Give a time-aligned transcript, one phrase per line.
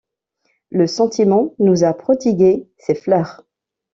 [0.71, 3.43] Le sentiment nous a prodigué ses fleurs.